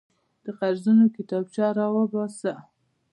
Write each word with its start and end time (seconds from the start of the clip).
د 0.43 0.45
قرضونو 0.59 1.05
کتابچه 1.15 1.65
راوباسه. 1.77 2.53